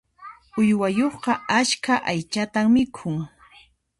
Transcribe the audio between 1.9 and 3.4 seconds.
aychatan mikhun.